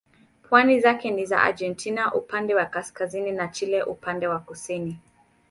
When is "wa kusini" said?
4.27-4.99